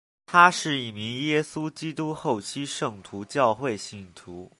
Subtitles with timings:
[0.25, 4.49] 他是一名耶稣基督后期圣徒教会信徒。